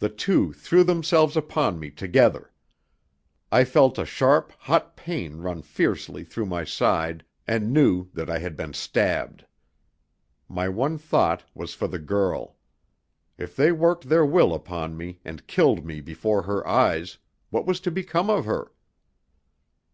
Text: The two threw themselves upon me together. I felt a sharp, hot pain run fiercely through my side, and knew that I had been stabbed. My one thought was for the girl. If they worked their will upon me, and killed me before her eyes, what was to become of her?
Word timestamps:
The 0.00 0.10
two 0.10 0.52
threw 0.52 0.84
themselves 0.84 1.34
upon 1.34 1.80
me 1.80 1.90
together. 1.90 2.52
I 3.50 3.64
felt 3.64 3.96
a 3.98 4.04
sharp, 4.04 4.52
hot 4.58 4.96
pain 4.98 5.38
run 5.38 5.62
fiercely 5.62 6.24
through 6.24 6.44
my 6.44 6.62
side, 6.62 7.24
and 7.46 7.72
knew 7.72 8.10
that 8.12 8.28
I 8.28 8.38
had 8.38 8.54
been 8.54 8.74
stabbed. 8.74 9.46
My 10.46 10.68
one 10.68 10.98
thought 10.98 11.42
was 11.54 11.72
for 11.72 11.88
the 11.88 11.98
girl. 11.98 12.56
If 13.38 13.56
they 13.56 13.72
worked 13.72 14.10
their 14.10 14.26
will 14.26 14.52
upon 14.52 14.94
me, 14.94 15.20
and 15.24 15.46
killed 15.46 15.86
me 15.86 16.02
before 16.02 16.42
her 16.42 16.68
eyes, 16.68 17.16
what 17.48 17.64
was 17.64 17.80
to 17.80 17.90
become 17.90 18.28
of 18.28 18.44
her? 18.44 18.72